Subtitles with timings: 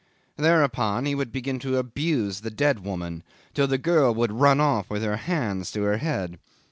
[0.35, 3.21] Thereupon he would begin to abuse the dead woman,
[3.53, 6.39] till the girl would run off with her hands to her head.